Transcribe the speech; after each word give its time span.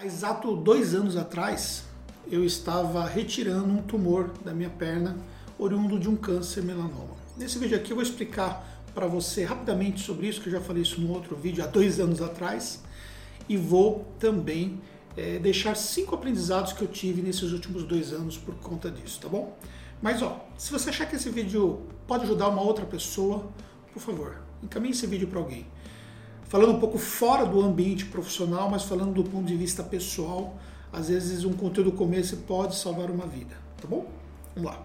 Há 0.00 0.06
exato 0.06 0.56
dois 0.56 0.94
anos 0.94 1.14
atrás, 1.14 1.84
eu 2.26 2.42
estava 2.42 3.04
retirando 3.06 3.66
um 3.66 3.82
tumor 3.82 4.30
da 4.42 4.54
minha 4.54 4.70
perna, 4.70 5.14
oriundo 5.58 6.00
de 6.00 6.08
um 6.08 6.16
câncer 6.16 6.62
melanoma. 6.62 7.14
Nesse 7.36 7.58
vídeo 7.58 7.76
aqui 7.76 7.90
eu 7.92 7.96
vou 7.96 8.02
explicar 8.02 8.66
para 8.94 9.06
você 9.06 9.44
rapidamente 9.44 10.00
sobre 10.00 10.26
isso, 10.26 10.40
que 10.40 10.48
eu 10.48 10.52
já 10.52 10.60
falei 10.62 10.84
isso 10.84 10.98
no 11.02 11.12
outro 11.12 11.36
vídeo 11.36 11.62
há 11.62 11.66
dois 11.66 12.00
anos 12.00 12.22
atrás, 12.22 12.82
e 13.46 13.58
vou 13.58 14.10
também 14.18 14.80
é, 15.18 15.38
deixar 15.38 15.76
cinco 15.76 16.14
aprendizados 16.14 16.72
que 16.72 16.80
eu 16.80 16.88
tive 16.88 17.20
nesses 17.20 17.52
últimos 17.52 17.84
dois 17.84 18.10
anos 18.10 18.38
por 18.38 18.54
conta 18.54 18.90
disso, 18.90 19.20
tá 19.20 19.28
bom? 19.28 19.54
Mas 20.00 20.22
ó, 20.22 20.48
se 20.56 20.72
você 20.72 20.88
achar 20.88 21.04
que 21.10 21.16
esse 21.16 21.28
vídeo 21.28 21.82
pode 22.06 22.24
ajudar 22.24 22.48
uma 22.48 22.62
outra 22.62 22.86
pessoa, 22.86 23.50
por 23.92 24.00
favor, 24.00 24.40
encaminhe 24.62 24.94
esse 24.94 25.06
vídeo 25.06 25.28
para 25.28 25.40
alguém 25.40 25.66
falando 26.50 26.72
um 26.72 26.80
pouco 26.80 26.98
fora 26.98 27.46
do 27.46 27.60
ambiente 27.62 28.06
profissional, 28.06 28.68
mas 28.68 28.82
falando 28.82 29.14
do 29.14 29.22
ponto 29.22 29.46
de 29.46 29.56
vista 29.56 29.84
pessoal, 29.84 30.58
às 30.92 31.08
vezes 31.08 31.44
um 31.44 31.52
conteúdo 31.52 31.92
como 31.92 32.12
esse 32.16 32.34
pode 32.38 32.74
salvar 32.74 33.08
uma 33.08 33.24
vida, 33.24 33.54
tá 33.80 33.86
bom? 33.86 34.10
Vamos 34.56 34.68
lá. 34.68 34.82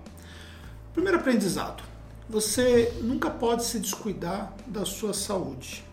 Primeiro 0.93 1.17
aprendizado: 1.17 1.83
você 2.29 2.93
nunca 3.01 3.31
pode 3.31 3.65
se 3.65 3.79
descuidar 3.79 4.53
da 4.67 4.85
sua 4.85 5.11
saúde. 5.11 5.83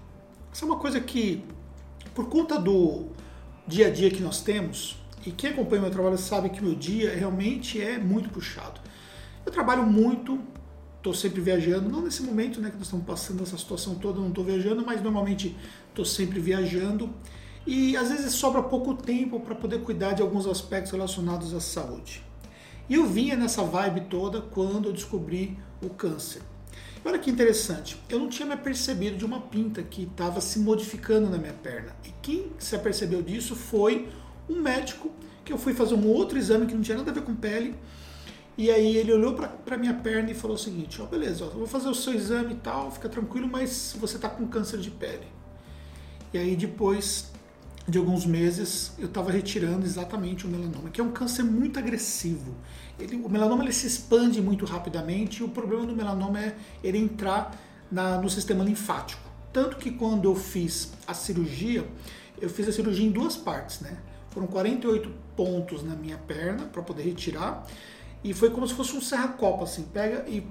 Essa 0.52 0.66
é 0.66 0.68
uma 0.68 0.78
coisa 0.78 1.00
que, 1.00 1.42
por 2.14 2.28
conta 2.28 2.58
do 2.58 3.06
dia 3.66 3.86
a 3.86 3.90
dia 3.90 4.10
que 4.10 4.20
nós 4.20 4.42
temos, 4.42 4.98
e 5.24 5.30
quem 5.30 5.52
acompanha 5.52 5.80
meu 5.80 5.90
trabalho 5.90 6.18
sabe 6.18 6.50
que 6.50 6.62
meu 6.62 6.74
dia 6.74 7.16
realmente 7.16 7.80
é 7.80 7.96
muito 7.96 8.28
puxado. 8.28 8.78
Eu 9.46 9.50
trabalho 9.50 9.86
muito, 9.86 10.38
estou 11.02 11.12
sempre 11.12 11.40
viajando, 11.40 11.88
não 11.88 12.00
nesse 12.00 12.22
momento 12.22 12.60
né, 12.60 12.70
que 12.70 12.76
nós 12.76 12.86
estamos 12.86 13.04
passando 13.04 13.42
essa 13.42 13.58
situação 13.58 13.96
toda, 13.96 14.20
não 14.20 14.28
estou 14.28 14.44
viajando, 14.44 14.86
mas 14.86 15.02
normalmente 15.02 15.56
estou 15.88 16.04
sempre 16.04 16.38
viajando 16.38 17.12
e 17.66 17.96
às 17.96 18.08
vezes 18.08 18.32
sobra 18.34 18.62
pouco 18.62 18.94
tempo 18.94 19.40
para 19.40 19.56
poder 19.56 19.80
cuidar 19.80 20.12
de 20.12 20.22
alguns 20.22 20.46
aspectos 20.46 20.92
relacionados 20.92 21.52
à 21.54 21.60
saúde. 21.60 22.24
E 22.88 22.94
eu 22.94 23.04
vinha 23.04 23.36
nessa 23.36 23.64
vibe 23.64 24.02
toda 24.02 24.40
quando 24.40 24.88
eu 24.88 24.92
descobri 24.92 25.58
o 25.82 25.90
câncer. 25.90 26.42
Olha 27.04 27.18
que 27.18 27.30
interessante, 27.30 28.00
eu 28.08 28.20
não 28.20 28.28
tinha 28.28 28.46
me 28.46 28.54
apercebido 28.54 29.16
de 29.16 29.24
uma 29.24 29.40
pinta 29.40 29.82
que 29.82 30.04
estava 30.04 30.40
se 30.40 30.60
modificando 30.60 31.28
na 31.28 31.36
minha 31.36 31.52
perna. 31.52 31.96
E 32.04 32.12
quem 32.22 32.52
se 32.60 32.76
apercebeu 32.76 33.22
disso 33.22 33.56
foi 33.56 34.08
um 34.48 34.60
médico 34.60 35.10
que 35.44 35.52
eu 35.52 35.58
fui 35.58 35.74
fazer 35.74 35.96
um 35.96 36.06
outro 36.06 36.38
exame 36.38 36.66
que 36.66 36.74
não 36.74 36.82
tinha 36.82 36.96
nada 36.96 37.10
a 37.10 37.14
ver 37.14 37.22
com 37.22 37.34
pele 37.34 37.74
e 38.56 38.70
aí 38.70 38.96
ele 38.96 39.12
olhou 39.12 39.34
para 39.34 39.78
minha 39.78 39.94
perna 39.94 40.30
e 40.30 40.34
falou 40.34 40.56
o 40.56 40.58
seguinte, 40.58 41.00
ó, 41.00 41.06
beleza, 41.06 41.44
ó, 41.46 41.48
vou 41.48 41.66
fazer 41.66 41.88
o 41.88 41.94
seu 41.94 42.12
exame 42.12 42.52
e 42.52 42.56
tal, 42.56 42.90
fica 42.90 43.08
tranquilo, 43.08 43.48
mas 43.48 43.96
você 43.98 44.16
está 44.16 44.28
com 44.28 44.46
câncer 44.46 44.78
de 44.78 44.90
pele. 44.90 45.26
E 46.34 46.38
aí 46.38 46.54
depois 46.54 47.30
de 47.88 47.98
alguns 47.98 48.26
meses 48.26 48.92
eu 48.98 49.06
estava 49.06 49.30
retirando 49.30 49.86
exatamente 49.86 50.46
o 50.46 50.48
melanoma, 50.48 50.90
que 50.90 51.00
é 51.00 51.04
um 51.04 51.12
câncer 51.12 51.42
muito 51.42 51.78
agressivo. 51.78 52.54
Ele, 52.98 53.16
o 53.16 53.28
melanoma 53.28 53.64
ele 53.64 53.72
se 53.72 53.86
expande 53.86 54.40
muito 54.40 54.66
rapidamente 54.66 55.40
e 55.40 55.44
o 55.44 55.48
problema 55.48 55.86
do 55.86 55.96
melanoma 55.96 56.38
é 56.38 56.56
ele 56.84 56.98
entrar 56.98 57.58
na, 57.90 58.18
no 58.18 58.28
sistema 58.28 58.62
linfático. 58.62 59.22
Tanto 59.50 59.76
que 59.76 59.90
quando 59.90 60.26
eu 60.26 60.36
fiz 60.36 60.92
a 61.06 61.14
cirurgia, 61.14 61.86
eu 62.40 62.50
fiz 62.50 62.68
a 62.68 62.72
cirurgia 62.72 63.06
em 63.06 63.10
duas 63.10 63.36
partes, 63.36 63.80
né? 63.80 63.98
Foram 64.30 64.46
48 64.46 65.10
pontos 65.36 65.82
na 65.82 65.94
minha 65.94 66.16
perna 66.16 66.64
para 66.64 66.82
poder 66.82 67.02
retirar 67.02 67.66
e 68.24 68.32
foi 68.32 68.50
como 68.50 68.66
se 68.66 68.74
fosse 68.74 68.96
um 68.96 69.00
serra-copa, 69.00 69.64
assim. 69.64 69.82
Pega 69.84 70.24
e 70.28 70.46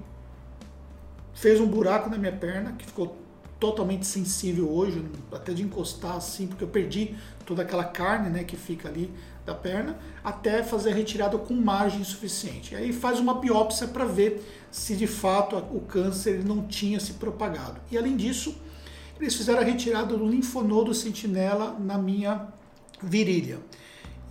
fez 1.34 1.60
um 1.60 1.66
buraco 1.66 2.10
na 2.10 2.18
minha 2.18 2.32
perna, 2.32 2.72
que 2.72 2.84
ficou 2.84 3.16
totalmente 3.58 4.06
sensível 4.06 4.68
hoje, 4.70 5.04
até 5.30 5.52
de 5.52 5.62
encostar 5.62 6.16
assim, 6.16 6.48
porque 6.48 6.64
eu 6.64 6.68
perdi 6.68 7.14
toda 7.46 7.62
aquela 7.62 7.84
carne 7.84 8.28
né, 8.28 8.42
que 8.42 8.56
fica 8.56 8.88
ali 8.88 9.08
da 9.46 9.54
perna, 9.54 9.98
até 10.22 10.62
fazer 10.62 10.90
a 10.90 10.94
retirada 10.94 11.38
com 11.38 11.54
margem 11.54 12.02
suficiente. 12.02 12.74
Aí 12.74 12.92
faz 12.92 13.20
uma 13.20 13.34
biópsia 13.34 13.86
para 13.86 14.04
ver 14.04 14.44
se 14.70 14.96
de 14.96 15.06
fato 15.06 15.56
o 15.56 15.80
câncer 15.80 16.44
não 16.44 16.66
tinha 16.66 16.98
se 16.98 17.14
propagado. 17.14 17.80
E 17.90 17.96
além 17.96 18.16
disso, 18.16 18.56
eles 19.20 19.34
fizeram 19.34 19.60
a 19.60 19.64
retirada 19.64 20.16
do 20.16 20.26
linfonodo 20.28 20.92
sentinela 20.92 21.76
na 21.78 21.96
minha 21.96 22.48
virilha. 23.00 23.60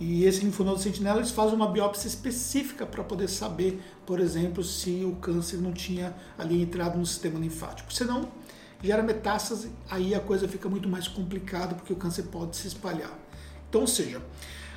E 0.04 0.24
esse 0.24 0.44
linfonodo 0.44 0.80
sentinela 0.80 1.20
eles 1.20 1.30
fazem 1.30 1.54
uma 1.54 1.68
biópsia 1.68 2.08
específica 2.08 2.84
para 2.84 3.04
poder 3.04 3.28
saber, 3.28 3.80
por 4.04 4.18
exemplo, 4.18 4.64
se 4.64 5.04
o 5.04 5.14
câncer 5.14 5.58
não 5.58 5.72
tinha 5.72 6.12
ali 6.36 6.60
entrado 6.60 6.98
no 6.98 7.06
sistema 7.06 7.38
linfático. 7.38 7.92
Senão, 7.92 8.28
gera 8.82 9.00
metástase, 9.00 9.70
aí 9.88 10.12
a 10.12 10.18
coisa 10.18 10.48
fica 10.48 10.68
muito 10.68 10.88
mais 10.88 11.06
complicada 11.06 11.76
porque 11.76 11.92
o 11.92 11.96
câncer 11.96 12.24
pode 12.24 12.56
se 12.56 12.66
espalhar. 12.66 13.16
Então, 13.68 13.82
ou 13.82 13.86
seja, 13.86 14.20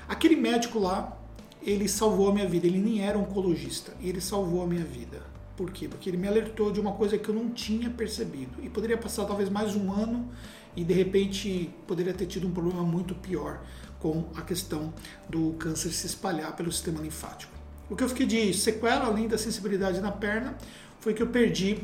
aquele 0.07 0.35
médico 0.35 0.77
lá, 0.77 1.17
ele 1.59 1.89
salvou 1.89 2.29
a 2.29 2.31
minha 2.31 2.47
vida. 2.47 2.67
Ele 2.67 2.77
nem 2.77 3.01
era 3.01 3.17
oncologista, 3.17 3.93
ele 3.99 4.21
salvou 4.21 4.61
a 4.61 4.67
minha 4.67 4.85
vida. 4.85 5.23
Por 5.57 5.71
quê? 5.71 5.87
Porque 5.87 6.07
ele 6.07 6.17
me 6.17 6.27
alertou 6.27 6.71
de 6.71 6.79
uma 6.79 6.91
coisa 6.91 7.17
que 7.17 7.27
eu 7.27 7.33
não 7.33 7.49
tinha 7.49 7.89
percebido. 7.89 8.63
E 8.63 8.69
poderia 8.69 8.97
passar 8.97 9.25
talvez 9.25 9.49
mais 9.49 9.75
um 9.75 9.91
ano 9.91 10.29
e 10.75 10.83
de 10.83 10.93
repente 10.93 11.73
poderia 11.87 12.13
ter 12.13 12.27
tido 12.27 12.47
um 12.47 12.51
problema 12.51 12.83
muito 12.83 13.15
pior 13.15 13.61
com 13.99 14.25
a 14.35 14.41
questão 14.41 14.93
do 15.29 15.53
câncer 15.53 15.91
se 15.91 16.07
espalhar 16.07 16.55
pelo 16.55 16.71
sistema 16.71 17.01
linfático. 17.01 17.51
O 17.89 17.95
que 17.95 18.03
eu 18.03 18.09
fiquei 18.09 18.25
de 18.25 18.53
sequela, 18.53 19.05
além 19.05 19.27
da 19.27 19.37
sensibilidade 19.37 20.01
na 20.01 20.11
perna, 20.11 20.55
foi 20.99 21.13
que 21.13 21.21
eu 21.21 21.27
perdi 21.27 21.83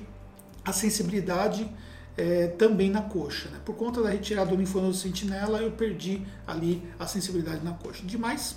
a 0.65 0.73
sensibilidade 0.73 1.69
é, 2.17 2.47
também 2.47 2.89
na 2.89 3.01
coxa. 3.01 3.49
Né? 3.49 3.59
Por 3.63 3.75
conta 3.75 4.01
da 4.01 4.09
retirada 4.09 4.49
do 4.49 4.55
linfonodo 4.55 4.93
sentinela, 4.93 5.59
eu 5.59 5.71
perdi 5.71 6.21
ali 6.45 6.81
a 6.99 7.05
sensibilidade 7.07 7.63
na 7.63 7.73
coxa. 7.73 8.03
Demais, 8.05 8.55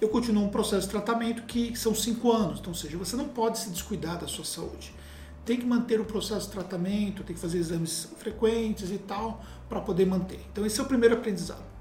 eu 0.00 0.08
continuo 0.08 0.44
um 0.44 0.48
processo 0.48 0.82
de 0.86 0.90
tratamento 0.90 1.42
que 1.44 1.74
são 1.76 1.94
cinco 1.94 2.30
anos, 2.30 2.60
então, 2.60 2.72
ou 2.72 2.76
seja, 2.76 2.96
você 2.96 3.16
não 3.16 3.28
pode 3.28 3.58
se 3.58 3.70
descuidar 3.70 4.18
da 4.18 4.26
sua 4.26 4.44
saúde. 4.44 4.94
Tem 5.44 5.58
que 5.58 5.66
manter 5.66 6.00
o 6.00 6.04
processo 6.04 6.46
de 6.46 6.52
tratamento, 6.52 7.22
tem 7.22 7.34
que 7.34 7.40
fazer 7.40 7.58
exames 7.58 8.08
frequentes 8.18 8.90
e 8.90 8.98
tal, 8.98 9.44
para 9.68 9.80
poder 9.80 10.06
manter. 10.06 10.40
Então, 10.50 10.64
esse 10.64 10.80
é 10.80 10.82
o 10.82 10.86
primeiro 10.86 11.14
aprendizado. 11.14 11.73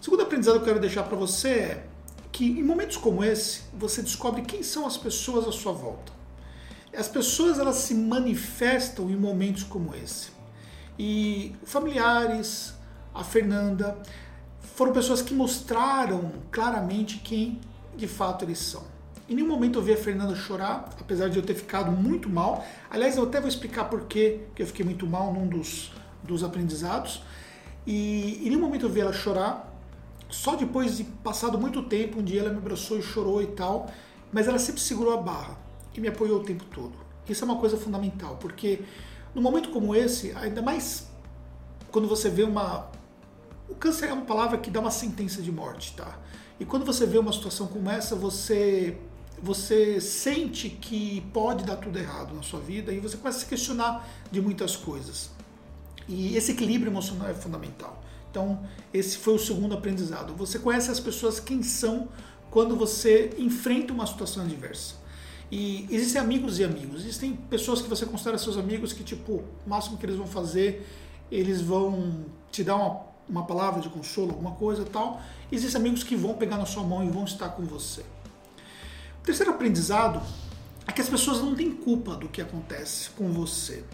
O 0.00 0.02
segundo 0.02 0.22
aprendizado 0.22 0.54
que 0.54 0.60
eu 0.62 0.64
quero 0.64 0.80
deixar 0.80 1.02
para 1.02 1.14
você 1.14 1.48
é 1.48 1.86
que 2.32 2.58
em 2.58 2.62
momentos 2.62 2.96
como 2.96 3.22
esse, 3.22 3.64
você 3.74 4.00
descobre 4.00 4.40
quem 4.40 4.62
são 4.62 4.86
as 4.86 4.96
pessoas 4.96 5.46
à 5.46 5.52
sua 5.52 5.72
volta. 5.72 6.10
As 6.96 7.06
pessoas 7.06 7.58
elas 7.58 7.76
se 7.76 7.94
manifestam 7.94 9.10
em 9.10 9.16
momentos 9.16 9.62
como 9.62 9.94
esse. 9.94 10.30
E 10.98 11.54
familiares, 11.64 12.72
a 13.14 13.22
Fernanda, 13.22 13.98
foram 14.74 14.90
pessoas 14.90 15.20
que 15.20 15.34
mostraram 15.34 16.32
claramente 16.50 17.18
quem 17.18 17.60
de 17.94 18.08
fato 18.08 18.46
eles 18.46 18.58
são. 18.58 18.84
Em 19.28 19.34
nenhum 19.34 19.48
momento 19.48 19.80
eu 19.80 19.82
vi 19.82 19.92
a 19.92 19.98
Fernanda 19.98 20.34
chorar, 20.34 20.88
apesar 20.98 21.28
de 21.28 21.36
eu 21.36 21.42
ter 21.42 21.54
ficado 21.54 21.92
muito 21.92 22.26
mal. 22.26 22.64
Aliás, 22.88 23.18
eu 23.18 23.24
até 23.24 23.38
vou 23.38 23.50
explicar 23.50 23.84
por 23.84 24.06
que 24.06 24.40
eu 24.58 24.66
fiquei 24.66 24.84
muito 24.84 25.06
mal 25.06 25.30
num 25.30 25.46
dos, 25.46 25.92
dos 26.24 26.42
aprendizados. 26.42 27.22
E 27.86 28.40
em 28.42 28.48
nenhum 28.48 28.60
momento 28.60 28.86
eu 28.86 28.90
vi 28.90 29.00
ela 29.00 29.12
chorar, 29.12 29.69
só 30.30 30.56
depois 30.56 30.96
de 30.96 31.04
passado 31.04 31.58
muito 31.58 31.82
tempo, 31.82 32.20
um 32.20 32.22
dia 32.22 32.40
ela 32.40 32.50
me 32.50 32.58
abraçou 32.58 32.98
e 32.98 33.02
chorou 33.02 33.42
e 33.42 33.48
tal, 33.48 33.90
mas 34.32 34.48
ela 34.48 34.58
sempre 34.58 34.80
segurou 34.80 35.14
a 35.14 35.16
barra 35.16 35.58
e 35.94 36.00
me 36.00 36.08
apoiou 36.08 36.40
o 36.40 36.42
tempo 36.42 36.64
todo. 36.66 36.92
Isso 37.28 37.44
é 37.44 37.46
uma 37.46 37.56
coisa 37.56 37.76
fundamental, 37.76 38.36
porque 38.36 38.80
num 39.34 39.42
momento 39.42 39.70
como 39.70 39.94
esse, 39.94 40.32
ainda 40.32 40.62
mais 40.62 41.08
quando 41.90 42.08
você 42.08 42.28
vê 42.28 42.42
uma. 42.42 42.90
O 43.68 43.74
câncer 43.74 44.08
é 44.08 44.12
uma 44.12 44.24
palavra 44.24 44.58
que 44.58 44.70
dá 44.70 44.80
uma 44.80 44.90
sentença 44.90 45.40
de 45.40 45.52
morte, 45.52 45.94
tá? 45.94 46.18
E 46.58 46.64
quando 46.64 46.84
você 46.84 47.06
vê 47.06 47.18
uma 47.18 47.32
situação 47.32 47.68
como 47.68 47.88
essa, 47.88 48.16
você 48.16 48.98
você 49.42 50.00
sente 50.00 50.68
que 50.68 51.22
pode 51.32 51.64
dar 51.64 51.76
tudo 51.76 51.98
errado 51.98 52.34
na 52.34 52.42
sua 52.42 52.60
vida 52.60 52.92
e 52.92 53.00
você 53.00 53.16
começa 53.16 53.38
a 53.38 53.40
se 53.40 53.46
questionar 53.46 54.06
de 54.30 54.40
muitas 54.40 54.76
coisas. 54.76 55.30
E 56.06 56.36
esse 56.36 56.52
equilíbrio 56.52 56.90
emocional 56.90 57.28
é 57.28 57.34
fundamental. 57.34 58.02
Então, 58.30 58.60
esse 58.94 59.18
foi 59.18 59.34
o 59.34 59.38
segundo 59.38 59.74
aprendizado. 59.74 60.34
Você 60.34 60.58
conhece 60.58 60.90
as 60.90 61.00
pessoas 61.00 61.40
quem 61.40 61.62
são 61.62 62.08
quando 62.50 62.76
você 62.76 63.30
enfrenta 63.38 63.92
uma 63.92 64.06
situação 64.06 64.44
adversa. 64.44 64.94
E 65.50 65.86
existem 65.90 66.20
amigos 66.20 66.58
e 66.60 66.64
amigos. 66.64 67.02
Existem 67.02 67.34
pessoas 67.34 67.82
que 67.82 67.88
você 67.88 68.06
considera 68.06 68.38
seus 68.38 68.56
amigos 68.56 68.92
que, 68.92 69.02
tipo, 69.02 69.42
o 69.66 69.68
máximo 69.68 69.98
que 69.98 70.06
eles 70.06 70.16
vão 70.16 70.26
fazer, 70.26 70.86
eles 71.30 71.60
vão 71.60 72.24
te 72.52 72.62
dar 72.62 72.76
uma, 72.76 73.00
uma 73.28 73.46
palavra 73.46 73.80
de 73.80 73.88
consolo, 73.88 74.30
alguma 74.30 74.52
coisa 74.52 74.84
tal. 74.84 75.20
Existem 75.50 75.80
amigos 75.80 76.04
que 76.04 76.14
vão 76.14 76.34
pegar 76.34 76.56
na 76.56 76.66
sua 76.66 76.84
mão 76.84 77.04
e 77.04 77.10
vão 77.10 77.24
estar 77.24 77.48
com 77.50 77.64
você. 77.64 78.02
O 79.20 79.24
terceiro 79.24 79.50
aprendizado 79.50 80.22
é 80.86 80.92
que 80.92 81.00
as 81.00 81.08
pessoas 81.08 81.40
não 81.40 81.54
têm 81.54 81.72
culpa 81.72 82.14
do 82.14 82.28
que 82.28 82.40
acontece 82.40 83.10
com 83.10 83.32
você. 83.32 83.84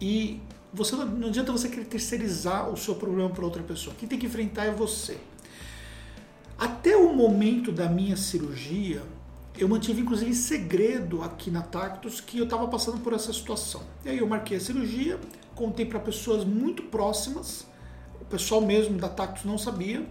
E 0.00 0.40
você 0.72 0.96
não, 0.96 1.28
adianta 1.28 1.52
você 1.52 1.68
querer 1.68 1.86
terceirizar 1.86 2.68
o 2.68 2.76
seu 2.76 2.94
problema 2.94 3.30
para 3.30 3.44
outra 3.44 3.62
pessoa. 3.62 3.94
Quem 3.98 4.08
tem 4.08 4.18
que 4.18 4.26
enfrentar 4.26 4.64
é 4.64 4.70
você. 4.70 5.18
Até 6.58 6.96
o 6.96 7.12
momento 7.12 7.70
da 7.70 7.88
minha 7.88 8.16
cirurgia, 8.16 9.02
eu 9.58 9.68
mantive 9.68 10.00
inclusive 10.00 10.34
segredo 10.34 11.22
aqui 11.22 11.50
na 11.50 11.62
Tactus 11.62 12.20
que 12.20 12.38
eu 12.38 12.44
estava 12.44 12.66
passando 12.68 12.98
por 13.00 13.12
essa 13.12 13.32
situação. 13.32 13.82
E 14.04 14.10
aí 14.10 14.18
eu 14.18 14.26
marquei 14.26 14.56
a 14.56 14.60
cirurgia, 14.60 15.18
contei 15.54 15.86
para 15.86 15.98
pessoas 15.98 16.44
muito 16.44 16.82
próximas, 16.84 17.66
o 18.20 18.24
pessoal 18.24 18.60
mesmo 18.60 18.98
da 18.98 19.08
Tactus 19.08 19.44
não 19.44 19.58
sabia. 19.58 20.06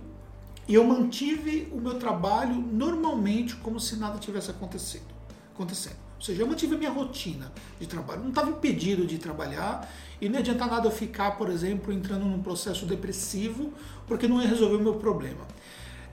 E 0.67 0.73
eu 0.73 0.83
mantive 0.83 1.67
o 1.71 1.79
meu 1.79 1.99
trabalho 1.99 2.55
normalmente 2.55 3.55
como 3.57 3.79
se 3.79 3.97
nada 3.97 4.17
tivesse 4.17 4.49
acontecido. 4.49 5.05
acontecendo. 5.53 6.04
Ou 6.17 6.21
seja, 6.21 6.41
eu 6.41 6.47
mantive 6.47 6.75
a 6.75 6.77
minha 6.77 6.91
rotina 6.91 7.51
de 7.79 7.87
trabalho. 7.87 8.21
Não 8.21 8.29
estava 8.29 8.49
impedido 8.49 9.05
de 9.05 9.17
trabalhar 9.17 9.91
e 10.19 10.29
não 10.29 10.39
adianta 10.39 10.65
nada 10.65 10.87
eu 10.87 10.91
ficar, 10.91 11.37
por 11.37 11.49
exemplo, 11.49 11.93
entrando 11.93 12.25
num 12.25 12.41
processo 12.41 12.85
depressivo 12.85 13.73
porque 14.07 14.27
não 14.27 14.41
ia 14.41 14.47
resolver 14.47 14.77
o 14.77 14.81
meu 14.81 14.95
problema. 14.95 15.45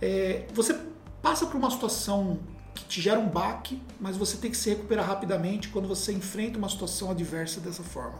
É, 0.00 0.46
você 0.52 0.76
passa 1.22 1.46
por 1.46 1.56
uma 1.56 1.70
situação 1.70 2.40
que 2.74 2.84
te 2.84 3.00
gera 3.00 3.20
um 3.20 3.28
baque, 3.28 3.80
mas 4.00 4.16
você 4.16 4.36
tem 4.36 4.50
que 4.50 4.56
se 4.56 4.70
recuperar 4.70 5.06
rapidamente 5.06 5.68
quando 5.68 5.86
você 5.86 6.12
enfrenta 6.12 6.58
uma 6.58 6.68
situação 6.68 7.10
adversa 7.10 7.60
dessa 7.60 7.82
forma. 7.82 8.18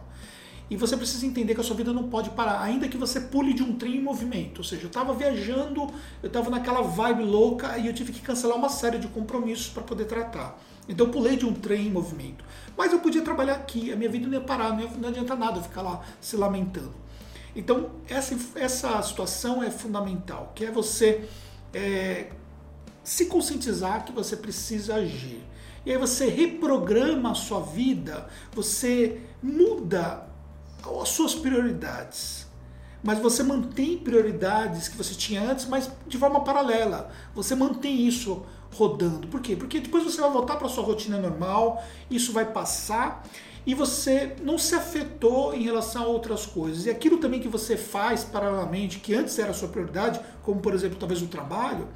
E 0.69 0.77
você 0.77 0.95
precisa 0.95 1.25
entender 1.25 1.53
que 1.53 1.61
a 1.61 1.63
sua 1.63 1.75
vida 1.75 1.91
não 1.91 2.09
pode 2.09 2.29
parar, 2.31 2.61
ainda 2.61 2.87
que 2.87 2.97
você 2.97 3.19
pule 3.19 3.53
de 3.53 3.61
um 3.61 3.75
trem 3.75 3.97
em 3.97 4.01
movimento. 4.01 4.59
Ou 4.59 4.63
seja, 4.63 4.83
eu 4.83 4.87
estava 4.87 5.13
viajando, 5.13 5.87
eu 6.21 6.27
estava 6.27 6.49
naquela 6.49 6.81
vibe 6.81 7.23
louca 7.23 7.77
e 7.77 7.87
eu 7.87 7.93
tive 7.93 8.13
que 8.13 8.21
cancelar 8.21 8.57
uma 8.57 8.69
série 8.69 8.97
de 8.97 9.07
compromissos 9.07 9.67
para 9.67 9.83
poder 9.83 10.05
tratar. 10.05 10.57
Então 10.87 11.07
eu 11.07 11.11
pulei 11.11 11.37
de 11.37 11.45
um 11.45 11.53
trem 11.53 11.87
em 11.87 11.91
movimento. 11.91 12.43
Mas 12.77 12.91
eu 12.91 12.99
podia 12.99 13.21
trabalhar 13.21 13.53
aqui, 13.53 13.91
a 13.91 13.95
minha 13.95 14.09
vida 14.09 14.27
não 14.27 14.33
ia 14.33 14.41
parar, 14.41 14.69
não, 14.73 14.81
ia, 14.81 14.89
não 14.89 15.09
adianta 15.09 15.35
nada 15.35 15.61
ficar 15.61 15.81
lá 15.81 16.01
se 16.19 16.35
lamentando. 16.35 16.93
Então 17.55 17.91
essa, 18.07 18.35
essa 18.55 19.01
situação 19.01 19.63
é 19.63 19.69
fundamental, 19.69 20.51
que 20.55 20.65
é 20.65 20.71
você 20.71 21.27
é, 21.73 22.27
se 23.03 23.25
conscientizar 23.25 24.05
que 24.05 24.11
você 24.11 24.35
precisa 24.35 24.95
agir. 24.95 25.43
E 25.85 25.91
aí 25.91 25.97
você 25.97 26.27
reprograma 26.27 27.31
a 27.31 27.35
sua 27.35 27.59
vida, 27.59 28.27
você 28.53 29.21
muda 29.41 30.25
as 31.01 31.09
suas 31.09 31.35
prioridades. 31.35 32.47
Mas 33.03 33.19
você 33.19 33.43
mantém 33.43 33.97
prioridades 33.97 34.87
que 34.87 34.95
você 34.95 35.13
tinha 35.13 35.41
antes, 35.51 35.65
mas 35.65 35.91
de 36.07 36.17
forma 36.17 36.41
paralela. 36.41 37.11
Você 37.35 37.53
mantém 37.53 38.07
isso 38.07 38.45
rodando. 38.75 39.27
Por 39.27 39.41
quê? 39.41 39.55
Porque 39.55 39.79
depois 39.79 40.03
você 40.03 40.19
vai 40.19 40.29
voltar 40.29 40.57
para 40.57 40.67
sua 40.67 40.83
rotina 40.83 41.17
normal, 41.17 41.83
isso 42.09 42.31
vai 42.31 42.45
passar 42.45 43.23
e 43.65 43.73
você 43.73 44.35
não 44.41 44.57
se 44.57 44.75
afetou 44.75 45.53
em 45.53 45.63
relação 45.63 46.03
a 46.03 46.07
outras 46.07 46.45
coisas. 46.45 46.85
E 46.85 46.89
aquilo 46.89 47.17
também 47.17 47.39
que 47.39 47.47
você 47.47 47.77
faz 47.77 48.23
paralelamente, 48.23 48.99
que 48.99 49.13
antes 49.13 49.37
era 49.39 49.53
sua 49.53 49.69
prioridade, 49.69 50.19
como 50.41 50.59
por 50.59 50.73
exemplo 50.73 50.97
talvez 50.99 51.21
o 51.21 51.27
trabalho, 51.27 51.87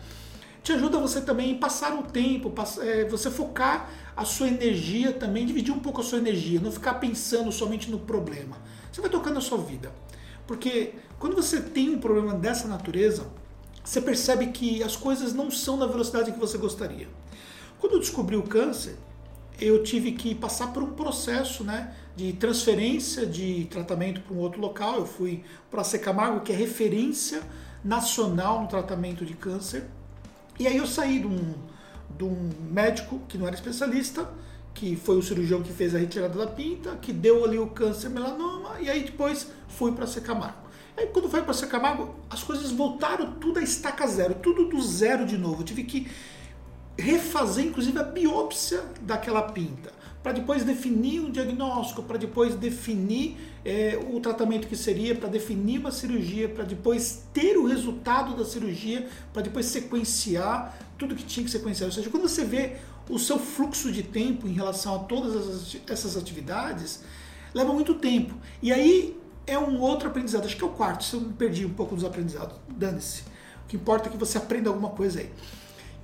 te 0.63 0.73
ajuda 0.73 0.97
você 0.97 1.21
também 1.21 1.55
a 1.55 1.59
passar 1.59 1.93
o 1.97 2.03
tempo, 2.03 2.53
é, 2.81 3.05
você 3.05 3.31
focar 3.31 3.89
a 4.15 4.25
sua 4.25 4.47
energia 4.47 5.13
também, 5.13 5.45
dividir 5.45 5.73
um 5.73 5.79
pouco 5.79 6.01
a 6.01 6.03
sua 6.03 6.17
energia, 6.17 6.59
não 6.59 6.71
ficar 6.71 6.95
pensando 6.95 7.51
somente 7.51 7.89
no 7.89 7.99
problema. 7.99 8.57
Você 8.91 8.99
vai 8.99 9.09
tocando 9.09 9.37
a 9.37 9.41
sua 9.41 9.57
vida. 9.57 9.91
Porque 10.45 10.93
quando 11.19 11.35
você 11.35 11.61
tem 11.61 11.89
um 11.89 11.99
problema 11.99 12.33
dessa 12.33 12.67
natureza, 12.67 13.27
você 13.87 14.01
percebe 14.01 14.47
que 14.47 14.83
as 14.83 14.97
coisas 14.97 15.33
não 15.33 15.49
são 15.49 15.77
na 15.77 15.85
velocidade 15.85 16.33
que 16.33 16.37
você 16.37 16.57
gostaria. 16.57 17.07
Quando 17.79 17.93
eu 17.93 17.99
descobri 17.99 18.35
o 18.35 18.43
câncer, 18.43 18.97
eu 19.61 19.81
tive 19.81 20.11
que 20.11 20.35
passar 20.35 20.73
por 20.73 20.83
um 20.83 20.91
processo 20.91 21.63
né, 21.63 21.95
de 22.13 22.33
transferência 22.33 23.25
de 23.25 23.65
tratamento 23.71 24.19
para 24.19 24.35
um 24.35 24.39
outro 24.39 24.59
local. 24.59 24.95
Eu 24.95 25.05
fui 25.05 25.41
para 25.71 25.79
a 25.79 25.83
Secamargo, 25.85 26.41
que 26.41 26.51
é 26.51 26.55
referência 26.55 27.41
nacional 27.81 28.61
no 28.61 28.67
tratamento 28.67 29.25
de 29.25 29.33
câncer. 29.33 29.85
E 30.59 30.67
aí 30.67 30.75
eu 30.75 30.85
saí 30.85 31.19
de 31.19 31.27
um, 31.27 31.53
de 32.17 32.25
um 32.25 32.49
médico 32.69 33.21
que 33.29 33.37
não 33.37 33.47
era 33.47 33.55
especialista, 33.55 34.29
que 34.73 34.97
foi 34.97 35.15
o 35.15 35.23
cirurgião 35.23 35.63
que 35.63 35.71
fez 35.71 35.95
a 35.95 35.97
retirada 35.97 36.37
da 36.37 36.47
pinta, 36.47 36.97
que 36.97 37.13
deu 37.13 37.45
ali 37.45 37.57
o 37.57 37.67
câncer 37.67 38.09
melanoma, 38.09 38.81
e 38.81 38.89
aí 38.89 39.03
depois 39.03 39.47
fui 39.69 39.93
para 39.93 40.05
Secamargo. 40.05 40.66
Aí 40.97 41.07
quando 41.07 41.29
foi 41.29 41.43
para 41.43 41.53
Secamargo, 41.53 42.15
as 42.29 42.43
coisas 42.43 42.71
voltaram 42.71 43.33
tudo 43.33 43.59
a 43.59 43.61
estaca 43.61 44.07
zero, 44.07 44.33
tudo 44.35 44.65
do 44.65 44.81
zero 44.81 45.25
de 45.25 45.37
novo. 45.37 45.61
Eu 45.61 45.65
tive 45.65 45.83
que 45.83 46.07
refazer 46.97 47.65
inclusive 47.65 47.99
a 47.99 48.03
biópsia 48.03 48.83
daquela 49.01 49.43
pinta 49.43 49.93
para 50.27 50.33
depois 50.33 50.65
definir 50.65 51.21
um 51.21 51.31
diagnóstico, 51.31 52.03
para 52.03 52.17
depois 52.17 52.53
definir 52.53 53.37
é, 53.63 53.97
o 54.11 54.19
tratamento 54.19 54.67
que 54.67 54.75
seria, 54.75 55.15
para 55.15 55.29
definir 55.29 55.79
uma 55.79 55.89
cirurgia, 55.89 56.49
para 56.49 56.65
depois 56.65 57.23
ter 57.31 57.55
o 57.57 57.65
resultado 57.65 58.35
da 58.35 58.43
cirurgia, 58.43 59.07
para 59.31 59.43
depois 59.43 59.67
sequenciar 59.67 60.77
tudo 60.97 61.15
que 61.15 61.23
tinha 61.23 61.45
que 61.45 61.49
sequenciar. 61.49 61.87
Ou 61.87 61.93
seja, 61.93 62.09
quando 62.09 62.27
você 62.27 62.43
vê 62.43 62.75
o 63.09 63.17
seu 63.17 63.39
fluxo 63.39 63.89
de 63.89 64.03
tempo 64.03 64.49
em 64.49 64.51
relação 64.51 64.95
a 64.95 64.99
todas 64.99 65.73
essas 65.89 66.17
atividades, 66.17 67.03
leva 67.53 67.71
muito 67.71 67.93
tempo. 67.93 68.35
E 68.61 68.73
aí 68.73 69.17
é 69.47 69.57
um 69.57 69.79
outro 69.79 70.09
aprendizado, 70.09 70.45
acho 70.45 70.55
que 70.55 70.63
é 70.63 70.67
o 70.67 70.71
quarto, 70.71 71.03
se 71.03 71.15
eu 71.15 71.21
me 71.21 71.33
perdi 71.33 71.65
um 71.65 71.73
pouco 71.73 71.95
dos 71.95 72.03
aprendizados, 72.03 72.55
dane-se. 72.69 73.21
O 73.63 73.67
que 73.67 73.75
importa 73.75 74.09
é 74.09 74.11
que 74.11 74.17
você 74.17 74.37
aprenda 74.37 74.69
alguma 74.69 74.89
coisa 74.89 75.21
aí 75.21 75.31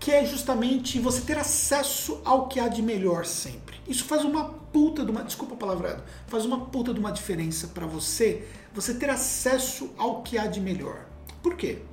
que 0.03 0.11
é 0.11 0.25
justamente 0.25 0.99
você 0.99 1.21
ter 1.21 1.37
acesso 1.37 2.19
ao 2.25 2.49
que 2.49 2.59
há 2.59 2.67
de 2.67 2.81
melhor 2.81 3.25
sempre. 3.25 3.77
Isso 3.87 4.03
faz 4.03 4.25
uma 4.25 4.49
puta 4.49 5.05
de 5.05 5.09
uma, 5.09 5.23
desculpa 5.23 5.53
a 5.53 5.57
palavra, 5.57 6.03
faz 6.27 6.43
uma 6.43 6.65
puta 6.65 6.93
de 6.93 6.99
uma 6.99 7.09
diferença 7.09 7.67
para 7.67 7.85
você, 7.85 8.45
você 8.73 8.93
ter 8.95 9.09
acesso 9.09 9.91
ao 9.97 10.21
que 10.21 10.37
há 10.37 10.45
de 10.45 10.59
melhor. 10.59 11.05
Por 11.41 11.55
quê? 11.55 11.83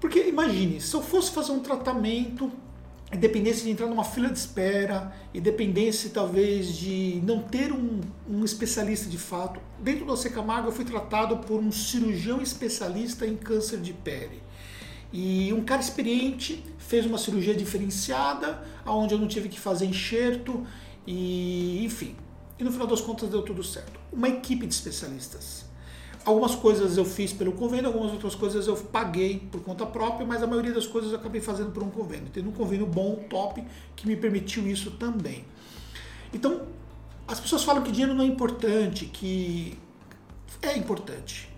Porque 0.00 0.26
imagine, 0.26 0.80
se 0.80 0.92
eu 0.94 1.00
fosse 1.00 1.30
fazer 1.30 1.52
um 1.52 1.60
tratamento 1.60 2.50
dependesse 3.16 3.64
de 3.64 3.70
entrar 3.70 3.86
numa 3.86 4.04
fila 4.04 4.28
de 4.28 4.38
espera 4.38 5.12
e 5.32 5.40
dependesse 5.40 6.10
talvez 6.10 6.76
de 6.76 7.20
não 7.24 7.42
ter 7.42 7.72
um, 7.72 8.00
um 8.28 8.44
especialista 8.44 9.08
de 9.08 9.18
fato. 9.18 9.60
Dentro 9.80 10.04
do 10.04 10.12
AC 10.12 10.32
Camargo 10.32 10.68
eu 10.68 10.72
fui 10.72 10.84
tratado 10.84 11.38
por 11.38 11.60
um 11.60 11.72
cirurgião 11.72 12.40
especialista 12.40 13.26
em 13.26 13.36
câncer 13.36 13.80
de 13.80 13.92
pele. 13.92 14.42
E 15.12 15.52
um 15.52 15.64
cara 15.64 15.80
experiente 15.80 16.64
fez 16.78 17.06
uma 17.06 17.18
cirurgia 17.18 17.54
diferenciada, 17.54 18.62
onde 18.84 19.14
eu 19.14 19.18
não 19.18 19.28
tive 19.28 19.48
que 19.48 19.58
fazer 19.58 19.86
enxerto, 19.86 20.66
e 21.06 21.84
enfim. 21.84 22.16
E 22.58 22.64
no 22.64 22.72
final 22.72 22.86
das 22.86 23.00
contas 23.00 23.28
deu 23.28 23.42
tudo 23.42 23.62
certo. 23.62 24.00
Uma 24.12 24.28
equipe 24.28 24.66
de 24.66 24.74
especialistas. 24.74 25.65
Algumas 26.26 26.56
coisas 26.56 26.96
eu 26.96 27.04
fiz 27.04 27.32
pelo 27.32 27.52
convênio, 27.52 27.86
algumas 27.86 28.10
outras 28.10 28.34
coisas 28.34 28.66
eu 28.66 28.76
paguei 28.76 29.38
por 29.38 29.62
conta 29.62 29.86
própria, 29.86 30.26
mas 30.26 30.42
a 30.42 30.46
maioria 30.46 30.74
das 30.74 30.84
coisas 30.84 31.12
eu 31.12 31.18
acabei 31.18 31.40
fazendo 31.40 31.70
por 31.70 31.84
um 31.84 31.88
convênio. 31.88 32.28
Tendo 32.32 32.48
um 32.48 32.52
convênio 32.52 32.84
bom, 32.84 33.24
top, 33.30 33.62
que 33.94 34.08
me 34.08 34.16
permitiu 34.16 34.66
isso 34.66 34.90
também. 34.90 35.44
Então, 36.34 36.62
as 37.28 37.38
pessoas 37.38 37.62
falam 37.62 37.80
que 37.84 37.92
dinheiro 37.92 38.12
não 38.12 38.24
é 38.24 38.26
importante, 38.26 39.06
que 39.06 39.78
é 40.60 40.76
importante. 40.76 41.48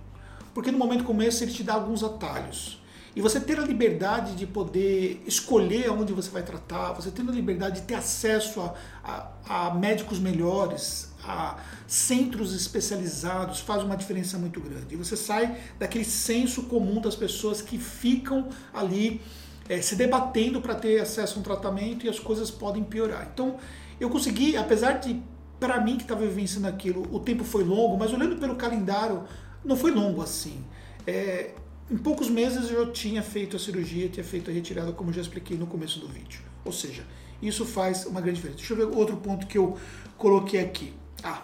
Porque 0.53 0.71
no 0.71 0.77
momento 0.77 1.03
como 1.03 1.23
esse 1.23 1.45
ele 1.45 1.53
te 1.53 1.63
dá 1.63 1.73
alguns 1.73 2.05
atalhos. 2.05 2.79
E 3.17 3.21
você 3.21 3.41
ter 3.41 3.59
a 3.59 3.63
liberdade 3.63 4.35
de 4.35 4.47
poder 4.47 5.23
escolher 5.27 5.91
onde 5.91 6.13
você 6.13 6.31
vai 6.31 6.43
tratar, 6.43 6.93
você 6.93 7.11
tendo 7.11 7.33
a 7.33 7.35
liberdade 7.35 7.81
de 7.81 7.87
ter 7.87 7.95
acesso 7.95 8.61
a, 8.61 8.75
a, 9.05 9.67
a 9.69 9.75
médicos 9.75 10.19
melhores, 10.19 11.11
a 11.25 11.59
centros 11.87 12.55
especializados, 12.55 13.61
faz 13.61 13.83
uma 13.83 13.97
diferença 13.97 14.39
muito 14.39 14.61
grande. 14.61 14.95
E 14.95 14.97
você 14.97 15.17
sai 15.17 15.57
daquele 15.79 16.05
senso 16.05 16.65
comum 16.65 17.01
das 17.01 17.17
pessoas 17.17 17.61
que 17.61 17.79
ficam 17.79 18.49
ali 18.73 19.21
é, 19.69 19.81
se 19.83 19.97
debatendo 19.97 20.61
para 20.61 20.75
ter 20.75 21.01
acesso 21.01 21.37
a 21.37 21.41
um 21.41 21.43
tratamento 21.43 22.07
e 22.07 22.09
as 22.09 22.19
coisas 22.19 22.51
podem 22.51 22.83
piorar. 22.83 23.29
Então, 23.33 23.57
eu 24.01 24.09
consegui, 24.09 24.57
apesar 24.57 24.93
de, 24.93 25.21
para 25.61 25.81
mim 25.81 25.97
que 25.97 26.03
estava 26.03 26.21
vivenciando 26.21 26.67
aquilo, 26.67 27.07
o 27.13 27.21
tempo 27.21 27.45
foi 27.45 27.65
longo, 27.65 27.97
mas 27.97 28.13
olhando 28.13 28.37
pelo 28.37 28.57
calendário, 28.57 29.25
não 29.65 29.77
foi 29.77 29.91
longo 29.91 30.23
assim. 30.23 30.65
É, 31.07 31.51
em 31.91 31.97
poucos 31.97 32.29
meses 32.29 32.71
eu 32.71 32.93
tinha 32.93 33.23
feito 33.23 33.57
a 33.57 33.59
cirurgia, 33.59 34.09
tinha 34.09 34.25
feito 34.25 34.51
a 34.51 34.55
retirada, 34.55 34.93
como 34.93 35.13
já 35.13 35.23
expliquei 35.23 35.57
no 35.57 35.67
começo 35.67 35.99
do 36.01 36.09
vídeo. 36.09 36.41
Ou 36.65 36.73
seja, 36.73 37.07
isso 37.41 37.65
faz 37.65 38.05
uma 38.05 38.21
grande 38.21 38.37
diferença. 38.37 38.59
Deixa 38.59 38.75
eu 38.75 38.77
ver 38.77 38.97
outro 38.97 39.17
ponto 39.17 39.47
que 39.47 39.57
eu 39.57 39.79
coloquei 40.17 40.61
aqui. 40.61 40.93
Ah, 41.23 41.43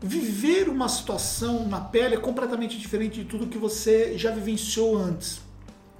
viver 0.00 0.68
uma 0.68 0.88
situação 0.88 1.66
na 1.68 1.80
pele 1.80 2.14
é 2.14 2.20
completamente 2.20 2.78
diferente 2.78 3.20
de 3.20 3.24
tudo 3.24 3.46
que 3.48 3.58
você 3.58 4.16
já 4.16 4.30
vivenciou 4.30 4.96
antes. 4.96 5.40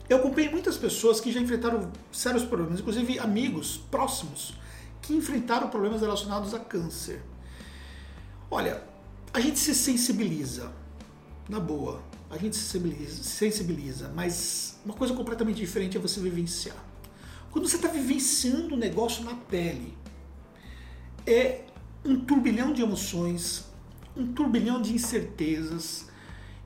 Eu 0.09 0.19
acompanhei 0.19 0.51
muitas 0.51 0.77
pessoas 0.77 1.21
que 1.21 1.33
já 1.33 1.41
enfrentaram 1.41 1.91
sérios 2.13 2.45
problemas, 2.45 2.81
inclusive 2.81 3.19
amigos 3.19 3.77
próximos 3.91 4.55
que 5.03 5.13
enfrentaram 5.15 5.69
problemas 5.69 6.01
relacionados 6.01 6.55
a 6.55 6.59
câncer. 6.59 7.23
Olha, 8.51 8.83
a 9.33 9.41
gente 9.41 9.59
se 9.59 9.75
sensibiliza, 9.75 10.73
na 11.49 11.59
boa 11.59 12.03
a 12.31 12.37
gente 12.37 12.57
se 12.57 12.63
sensibiliza, 12.65 13.23
sensibiliza, 13.23 14.13
mas 14.15 14.79
uma 14.85 14.95
coisa 14.95 15.15
completamente 15.15 15.57
diferente 15.57 15.97
é 15.97 16.01
você 16.01 16.21
vivenciar. 16.21 16.77
Quando 17.51 17.67
você 17.67 17.77
está 17.77 17.89
vivenciando 17.89 18.75
um 18.75 18.79
negócio 18.79 19.25
na 19.25 19.35
pele, 19.35 19.97
é 21.27 21.63
um 22.05 22.21
turbilhão 22.21 22.73
de 22.73 22.83
emoções, 22.83 23.65
um 24.15 24.27
turbilhão 24.33 24.83
de 24.83 24.93
incertezas 24.93 26.07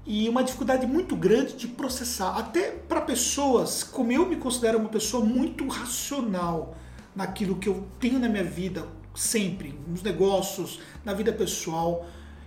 e 0.04 0.28
uma 0.28 0.42
dificuldade 0.42 0.84
muito 0.84 1.14
grande 1.14 1.54
de 1.54 1.68
processar. 1.68 2.36
Até 2.36 2.70
para 2.70 3.00
pessoas, 3.00 3.84
como 3.84 4.10
eu 4.10 4.28
me 4.28 4.36
considero 4.36 4.78
uma 4.78 4.88
pessoa 4.88 5.24
muito 5.24 5.68
racional 5.68 6.76
naquilo 7.14 7.56
que 7.56 7.68
eu 7.68 7.86
tenho 8.00 8.18
na 8.18 8.28
minha 8.28 8.44
vida, 8.44 8.86
sempre, 9.14 9.78
nos 9.86 10.02
negócios, 10.02 10.80
na 11.04 11.14
vida 11.14 11.32
pessoal, 11.32 12.04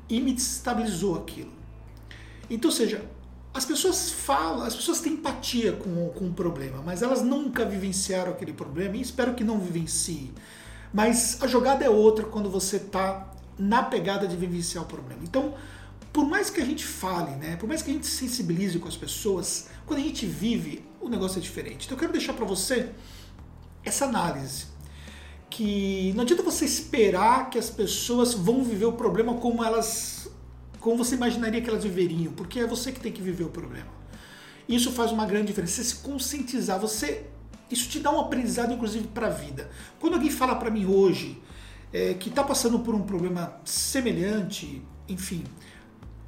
e 0.10 0.20
me 0.20 0.34
desestabilizou 0.34 1.16
aquilo. 1.16 1.65
Então, 2.50 2.70
seja, 2.70 3.04
as 3.54 3.66
pessoas 3.66 4.12
falam, 4.12 4.66
as 4.66 4.76
pessoas 4.76 5.00
têm 5.00 5.14
empatia 5.14 5.74
com, 5.74 6.10
com 6.10 6.28
o 6.28 6.34
problema, 6.34 6.82
mas 6.86 7.02
elas 7.02 7.22
nunca 7.22 7.64
vivenciaram 7.66 8.32
aquele 8.32 8.54
problema 8.54 8.98
e 8.98 9.02
espero 9.02 9.34
que 9.34 9.44
não 9.44 9.60
vivencie. 9.60 10.34
Mas 10.94 11.42
a 11.42 11.48
jogada 11.48 11.84
é 11.86 11.90
outra 11.90 12.26
quando 12.26 12.50
você 12.50 12.78
está 12.78 13.32
na 13.58 13.84
pegada 13.84 14.28
de 14.28 14.36
vivenciar 14.36 14.84
o 14.84 14.88
problema. 14.88 15.22
Então, 15.24 15.54
por 16.12 16.26
mais 16.26 16.50
que 16.50 16.62
a 16.62 16.66
gente 16.66 16.86
fale, 16.86 17.32
né, 17.36 17.56
por 17.58 17.68
mais 17.68 17.82
que 17.82 17.92
a 17.92 17.94
gente 17.94 18.08
sensibilize 18.08 18.80
com 18.80 18.88
as 18.88 18.96
pessoas, 18.96 19.68
quando 19.86 20.00
a 20.00 20.04
gente 20.04 20.26
vive, 20.26 20.86
o 21.02 21.10
negócio 21.10 21.40
é 21.40 21.42
diferente. 21.42 21.86
Então 21.86 21.96
eu 21.96 22.00
quero 22.00 22.12
deixar 22.12 22.34
para 22.34 22.46
você 22.46 22.90
essa 23.84 24.06
análise 24.06 24.68
que 25.50 26.12
não 26.16 26.24
adianta 26.24 26.44
você 26.44 26.66
esperar 26.66 27.50
que 27.50 27.58
as 27.58 27.70
pessoas 27.70 28.34
vão 28.34 28.64
viver 28.64 28.86
o 28.86 28.94
problema 28.94 29.36
como 29.36 29.64
elas 29.64 30.25
como 30.86 30.98
você 30.98 31.16
imaginaria 31.16 31.60
que 31.62 31.68
elas 31.68 31.84
viveriam, 31.84 32.32
porque 32.34 32.60
é 32.60 32.68
você 32.68 32.92
que 32.92 33.00
tem 33.00 33.12
que 33.12 33.20
viver 33.20 33.44
o 33.44 33.50
problema. 33.50 33.88
Isso 34.70 34.92
faz 34.92 35.12
uma 35.12 35.26
grande 35.26 35.48
diferença. 35.48 35.74
Você 35.78 35.84
se 35.84 35.96
conscientizar, 35.96 36.80
você 36.80 37.26
isso 37.72 37.90
te 37.90 38.00
dá 38.00 38.12
um 38.12 38.20
aprendizado, 38.20 38.72
inclusive, 38.72 39.08
para 39.08 39.26
a 39.26 39.30
vida. 39.32 39.68
Quando 40.00 40.14
alguém 40.14 40.30
fala 40.30 40.54
para 40.54 40.70
mim 40.70 40.86
hoje 40.86 41.42
é, 41.92 42.14
que 42.14 42.30
está 42.30 42.44
passando 42.44 42.78
por 42.78 42.94
um 42.94 43.02
problema 43.02 43.60
semelhante, 43.66 44.80
enfim, 45.10 45.44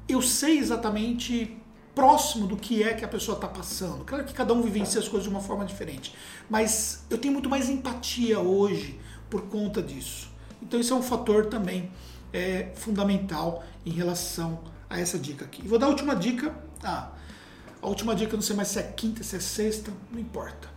eu 0.08 0.20
sei 0.20 0.58
exatamente 0.58 1.56
próximo 1.94 2.48
do 2.48 2.56
que 2.56 2.82
é 2.82 2.94
que 2.94 3.04
a 3.04 3.08
pessoa 3.08 3.36
está 3.36 3.46
passando. 3.46 4.04
Claro 4.04 4.24
que 4.24 4.34
cada 4.34 4.52
um 4.52 4.60
vivencia 4.60 5.00
as 5.00 5.06
coisas 5.06 5.22
de 5.22 5.30
uma 5.30 5.40
forma 5.40 5.64
diferente, 5.64 6.12
mas 6.50 7.04
eu 7.08 7.16
tenho 7.16 7.32
muito 7.32 7.48
mais 7.48 7.68
empatia 7.68 8.40
hoje 8.40 8.98
por 9.30 9.42
conta 9.42 9.80
disso. 9.80 10.28
Então, 10.60 10.80
isso 10.80 10.92
é 10.92 10.96
um 10.96 11.02
fator 11.02 11.46
também 11.46 11.92
é 12.32 12.72
fundamental 12.74 13.64
em 13.84 13.90
relação 13.90 14.60
a 14.88 14.98
essa 14.98 15.18
dica 15.18 15.44
aqui. 15.44 15.66
Vou 15.66 15.78
dar 15.78 15.86
a 15.86 15.88
última 15.90 16.14
dica. 16.14 16.54
Ah, 16.82 17.10
a 17.80 17.86
última 17.86 18.14
dica, 18.14 18.34
não 18.34 18.42
sei 18.42 18.56
mais 18.56 18.68
se 18.68 18.78
é 18.78 18.82
quinta, 18.82 19.22
se 19.22 19.36
é 19.36 19.40
sexta, 19.40 19.92
não 20.10 20.20
importa. 20.20 20.68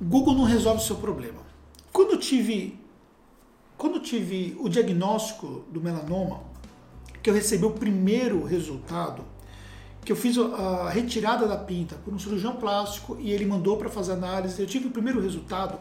Google 0.00 0.34
não 0.34 0.44
resolve 0.44 0.82
o 0.82 0.84
seu 0.84 0.96
problema. 0.96 1.40
Quando 1.92 2.12
eu 2.12 2.18
tive, 2.18 2.78
quando 3.78 3.96
eu 3.96 4.02
tive 4.02 4.56
o 4.60 4.68
diagnóstico 4.68 5.64
do 5.70 5.80
melanoma, 5.80 6.42
que 7.22 7.30
eu 7.30 7.34
recebi 7.34 7.64
o 7.64 7.70
primeiro 7.70 8.44
resultado, 8.44 9.24
que 10.04 10.12
eu 10.12 10.16
fiz 10.16 10.36
a 10.38 10.90
retirada 10.90 11.48
da 11.48 11.56
pinta 11.56 11.96
por 11.96 12.14
um 12.14 12.18
cirurgião 12.18 12.56
plástico 12.56 13.16
e 13.18 13.32
ele 13.32 13.44
mandou 13.44 13.76
para 13.76 13.88
fazer 13.88 14.12
análise, 14.12 14.60
eu 14.60 14.66
tive 14.66 14.86
o 14.86 14.90
primeiro 14.90 15.20
resultado. 15.20 15.78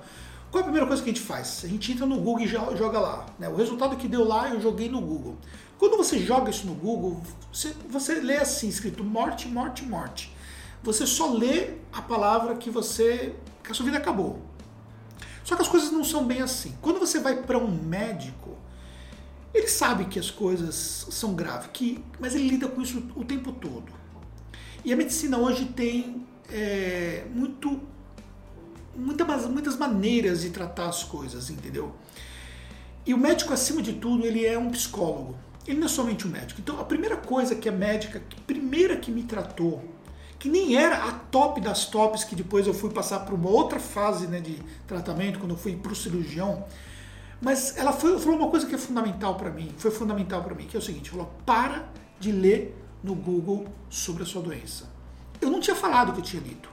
Qual 0.55 0.61
é 0.61 0.61
a 0.61 0.71
primeira 0.71 0.87
coisa 0.87 1.03
que 1.03 1.09
a 1.09 1.13
gente 1.13 1.25
faz? 1.25 1.63
A 1.65 1.67
gente 1.67 1.91
entra 1.91 2.05
no 2.05 2.15
Google 2.15 2.45
e 2.45 2.47
joga 2.47 2.97
lá. 2.97 3.25
Né? 3.37 3.49
O 3.49 3.57
resultado 3.57 3.97
que 3.97 4.07
deu 4.07 4.23
lá 4.25 4.47
eu 4.47 4.61
joguei 4.61 4.87
no 4.87 5.01
Google. 5.01 5.35
Quando 5.77 5.97
você 5.97 6.17
joga 6.17 6.49
isso 6.49 6.65
no 6.65 6.73
Google, 6.73 7.21
você, 7.51 7.75
você 7.89 8.21
lê 8.21 8.37
assim, 8.37 8.69
escrito 8.69 9.03
morte, 9.03 9.49
morte, 9.49 9.83
morte. 9.83 10.33
Você 10.81 11.05
só 11.05 11.29
lê 11.29 11.71
a 11.91 12.01
palavra 12.01 12.55
que 12.55 12.69
você. 12.69 13.35
que 13.61 13.71
a 13.71 13.73
sua 13.73 13.85
vida 13.85 13.97
acabou. 13.97 14.39
Só 15.43 15.57
que 15.57 15.61
as 15.61 15.67
coisas 15.67 15.91
não 15.91 16.05
são 16.05 16.23
bem 16.23 16.41
assim. 16.41 16.73
Quando 16.81 17.01
você 17.01 17.19
vai 17.19 17.35
para 17.43 17.57
um 17.57 17.69
médico, 17.69 18.55
ele 19.53 19.67
sabe 19.67 20.05
que 20.05 20.17
as 20.17 20.31
coisas 20.31 21.05
são 21.09 21.35
graves, 21.35 21.67
que, 21.73 22.01
mas 22.17 22.33
ele 22.33 22.47
lida 22.47 22.69
com 22.69 22.81
isso 22.81 23.03
o 23.13 23.25
tempo 23.25 23.51
todo. 23.51 23.91
E 24.85 24.93
a 24.93 24.95
medicina 24.95 25.37
hoje 25.37 25.65
tem 25.65 26.25
é, 26.49 27.25
muito, 27.35 27.81
muitas, 28.95 29.45
muitas 29.47 29.77
maneiras 29.77 30.41
de 30.41 30.49
tratar 30.49 30.87
as 30.87 31.03
coisas, 31.03 31.49
entendeu? 31.49 31.93
E 33.05 33.13
o 33.13 33.17
médico, 33.17 33.53
acima 33.53 33.81
de 33.81 33.93
tudo, 33.93 34.25
ele 34.25 34.45
é 34.45 34.57
um 34.57 34.69
psicólogo. 34.69 35.35
Ele 35.67 35.79
não 35.79 35.85
é 35.85 35.89
somente 35.89 36.27
um 36.27 36.31
médico. 36.31 36.61
Então, 36.61 36.79
a 36.79 36.83
primeira 36.83 37.17
coisa 37.17 37.55
que 37.55 37.67
a 37.69 37.71
médica, 37.71 38.19
a 38.19 38.41
primeira 38.45 38.95
que 38.97 39.11
me 39.11 39.23
tratou, 39.23 39.83
que 40.37 40.49
nem 40.49 40.75
era 40.75 41.05
a 41.05 41.11
top 41.11 41.61
das 41.61 41.85
tops, 41.85 42.23
que 42.23 42.35
depois 42.35 42.67
eu 42.67 42.73
fui 42.73 42.89
passar 42.89 43.19
por 43.19 43.33
uma 43.33 43.49
outra 43.49 43.79
fase 43.79 44.27
né, 44.27 44.39
de 44.39 44.59
tratamento, 44.87 45.39
quando 45.39 45.51
eu 45.51 45.57
fui 45.57 45.75
para 45.75 45.91
o 45.91 45.95
cirurgião, 45.95 46.65
mas 47.41 47.77
ela 47.77 47.91
foi, 47.91 48.17
falou 48.19 48.39
uma 48.39 48.49
coisa 48.49 48.65
que 48.65 48.75
é 48.75 48.77
fundamental 48.77 49.35
para 49.35 49.49
mim, 49.49 49.73
foi 49.77 49.91
fundamental 49.91 50.43
para 50.43 50.55
mim, 50.55 50.65
que 50.65 50.75
é 50.75 50.79
o 50.79 50.81
seguinte, 50.81 51.09
falou, 51.09 51.31
para 51.45 51.87
de 52.19 52.31
ler 52.31 52.75
no 53.03 53.15
Google 53.15 53.65
sobre 53.89 54.23
a 54.23 54.25
sua 54.25 54.41
doença. 54.41 54.89
Eu 55.41 55.49
não 55.49 55.59
tinha 55.59 55.75
falado 55.75 56.13
que 56.13 56.19
eu 56.19 56.23
tinha 56.23 56.41
lido, 56.41 56.69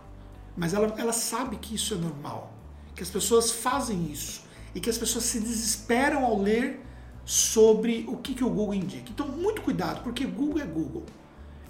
mas 0.56 0.74
ela, 0.74 0.94
ela 0.98 1.12
sabe 1.12 1.56
que 1.56 1.74
isso 1.74 1.94
é 1.94 1.96
normal, 1.96 2.52
que 2.94 3.02
as 3.02 3.10
pessoas 3.10 3.50
fazem 3.50 4.10
isso 4.10 4.42
e 4.74 4.80
que 4.80 4.90
as 4.90 4.98
pessoas 4.98 5.24
se 5.24 5.40
desesperam 5.40 6.24
ao 6.24 6.38
ler 6.38 6.80
sobre 7.24 8.04
o 8.08 8.16
que, 8.16 8.34
que 8.34 8.44
o 8.44 8.48
Google 8.48 8.74
indica. 8.74 9.10
Então, 9.10 9.28
muito 9.28 9.62
cuidado, 9.62 10.02
porque 10.02 10.24
Google 10.24 10.60
é 10.60 10.66
Google, 10.66 11.04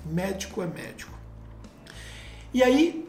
médico 0.06 0.62
é 0.62 0.66
médico. 0.66 1.12
E 2.54 2.62
aí, 2.62 3.08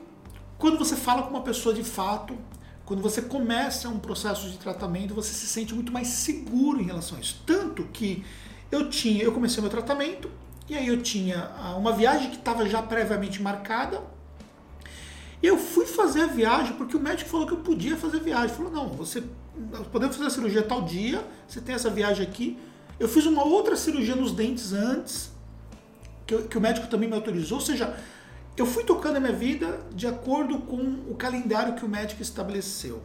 quando 0.57 0.77
você 0.77 0.95
fala 0.95 1.23
com 1.23 1.29
uma 1.29 1.41
pessoa 1.41 1.73
de 1.73 1.83
fato, 1.83 2.37
quando 2.85 3.01
você 3.01 3.21
começa 3.21 3.87
um 3.89 3.99
processo 3.99 4.49
de 4.49 4.57
tratamento, 4.57 5.13
você 5.13 5.33
se 5.33 5.47
sente 5.47 5.73
muito 5.73 5.91
mais 5.91 6.07
seguro 6.07 6.81
em 6.81 6.85
relação 6.85 7.17
a 7.17 7.21
isso. 7.21 7.41
Tanto 7.45 7.83
que 7.85 8.25
eu 8.71 8.89
tinha, 8.89 9.23
eu 9.23 9.31
comecei 9.31 9.61
meu 9.61 9.69
tratamento, 9.69 10.29
e 10.67 10.75
aí 10.75 10.87
eu 10.87 11.01
tinha 11.01 11.51
ah, 11.57 11.75
uma 11.75 11.91
viagem 11.91 12.29
que 12.29 12.37
estava 12.37 12.67
já 12.67 12.81
previamente 12.81 13.41
marcada. 13.41 14.01
Eu 15.43 15.57
fui 15.57 15.85
fazer 15.85 16.21
a 16.21 16.27
viagem 16.27 16.73
porque 16.77 16.95
o 16.95 16.99
médico 16.99 17.29
falou 17.29 17.45
que 17.45 17.51
eu 17.51 17.57
podia 17.57 17.97
fazer 17.97 18.17
a 18.17 18.21
viagem. 18.21 18.55
Falou: 18.55 18.71
não, 18.71 18.87
você 18.87 19.21
podemos 19.91 20.15
fazer 20.15 20.27
a 20.27 20.31
cirurgia 20.31 20.63
tal 20.63 20.83
dia, 20.83 21.21
você 21.45 21.59
tem 21.59 21.75
essa 21.75 21.89
viagem 21.89 22.25
aqui. 22.25 22.57
Eu 22.97 23.09
fiz 23.09 23.25
uma 23.25 23.43
outra 23.43 23.75
cirurgia 23.75 24.15
nos 24.15 24.31
dentes 24.31 24.71
antes, 24.71 25.31
que, 26.25 26.43
que 26.43 26.57
o 26.57 26.61
médico 26.61 26.87
também 26.87 27.09
me 27.09 27.15
autorizou, 27.15 27.57
ou 27.57 27.63
seja, 27.63 27.93
eu 28.55 28.65
fui 28.65 28.83
tocando 28.83 29.17
a 29.17 29.19
minha 29.19 29.33
vida 29.33 29.81
de 29.93 30.07
acordo 30.07 30.59
com 30.59 30.77
o 31.09 31.15
calendário 31.15 31.75
que 31.75 31.83
o 31.83 31.89
médico 31.89 32.21
estabeleceu. 32.21 33.01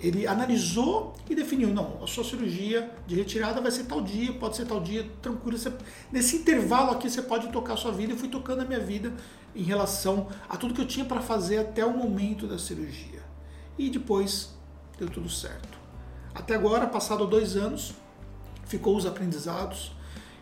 Ele 0.00 0.26
analisou 0.26 1.14
e 1.28 1.34
definiu, 1.34 1.68
não, 1.68 2.02
a 2.02 2.06
sua 2.06 2.24
cirurgia 2.24 2.90
de 3.06 3.14
retirada 3.14 3.60
vai 3.60 3.70
ser 3.70 3.84
tal 3.84 4.00
dia, 4.00 4.32
pode 4.32 4.56
ser 4.56 4.64
tal 4.64 4.80
dia, 4.80 5.06
tranquilo. 5.20 5.58
Você, 5.58 5.72
nesse 6.10 6.36
intervalo 6.36 6.90
aqui 6.90 7.08
você 7.08 7.22
pode 7.22 7.48
tocar 7.52 7.74
a 7.74 7.76
sua 7.76 7.92
vida. 7.92 8.12
Eu 8.12 8.16
fui 8.16 8.28
tocando 8.28 8.62
a 8.62 8.64
minha 8.64 8.80
vida 8.80 9.12
em 9.54 9.62
relação 9.62 10.28
a 10.48 10.56
tudo 10.56 10.74
que 10.74 10.80
eu 10.80 10.86
tinha 10.86 11.04
para 11.04 11.20
fazer 11.20 11.58
até 11.58 11.84
o 11.84 11.96
momento 11.96 12.46
da 12.46 12.58
cirurgia. 12.58 13.22
E 13.78 13.90
depois 13.90 14.54
deu 14.98 15.08
tudo 15.08 15.28
certo. 15.28 15.78
Até 16.34 16.54
agora, 16.54 16.86
passado 16.86 17.26
dois 17.26 17.56
anos, 17.56 17.94
ficou 18.64 18.96
os 18.96 19.04
aprendizados. 19.04 19.92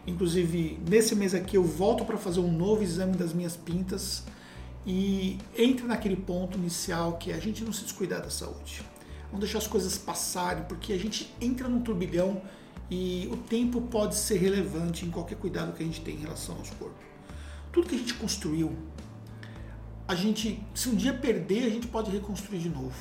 Inclusive, 0.07 0.81
nesse 0.89 1.15
mês 1.15 1.35
aqui 1.35 1.57
eu 1.57 1.65
volto 1.65 2.05
para 2.05 2.17
fazer 2.17 2.41
um 2.41 2.51
novo 2.51 2.83
exame 2.83 3.17
das 3.17 3.33
minhas 3.33 3.57
pintas 3.57 4.25
e 4.87 5.39
entra 5.57 5.87
naquele 5.87 6.17
ponto 6.17 6.57
inicial 6.57 7.15
que 7.15 7.31
é 7.31 7.35
a 7.35 7.41
gente 7.41 7.63
não 7.65 7.73
se 7.73 7.83
descuidar 7.83 8.23
da 8.23 8.31
saúde. 8.31 8.83
Não 9.33 9.39
deixar 9.39 9.59
as 9.59 9.67
coisas 9.67 9.97
passarem, 9.97 10.65
porque 10.65 10.93
a 10.93 10.99
gente 10.99 11.33
entra 11.41 11.69
num 11.69 11.81
turbilhão 11.81 12.41
e 12.91 13.29
o 13.31 13.37
tempo 13.37 13.81
pode 13.83 14.17
ser 14.17 14.39
relevante 14.39 15.07
em 15.07 15.11
qualquer 15.11 15.37
cuidado 15.37 15.73
que 15.73 15.83
a 15.83 15.87
gente 15.87 16.01
tem 16.01 16.17
em 16.17 16.21
relação 16.21 16.55
ao 16.55 16.61
nosso 16.61 16.75
corpo. 16.75 16.97
Tudo 17.73 17.89
que 17.89 17.95
a 17.95 17.99
gente 17.99 18.15
construiu, 18.15 18.77
a 20.11 20.15
gente, 20.17 20.61
se 20.75 20.89
um 20.89 20.97
dia 20.97 21.15
perder, 21.15 21.67
a 21.67 21.71
gente 21.71 21.87
pode 21.87 22.11
reconstruir 22.11 22.59
de 22.59 22.69
novo 22.69 22.97